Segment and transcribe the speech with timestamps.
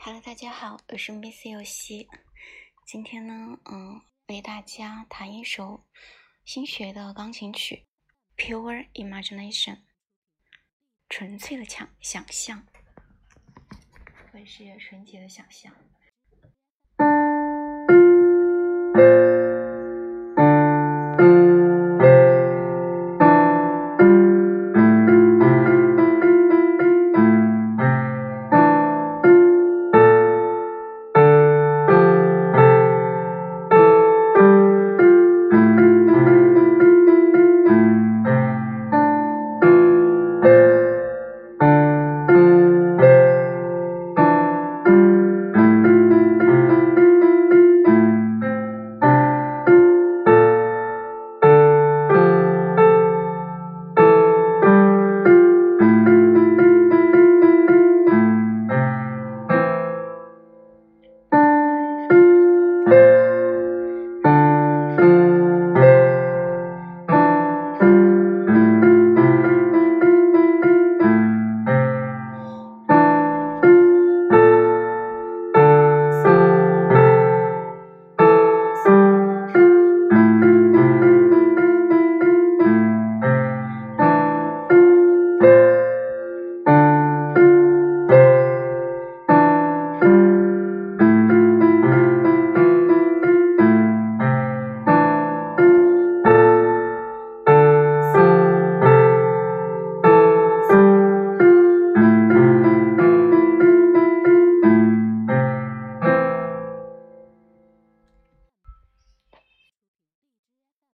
[0.00, 2.08] 哈喽大家好我是 miss 游戏
[2.86, 5.84] 今天呢嗯为大家弹一首
[6.44, 7.84] 新学的钢琴曲
[8.36, 9.78] pure imagination
[11.08, 12.64] 纯粹的想想象。
[14.32, 15.74] 会是纯洁的想象。